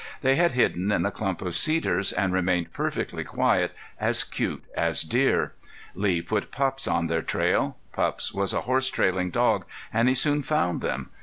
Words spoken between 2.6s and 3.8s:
perfectly quiet,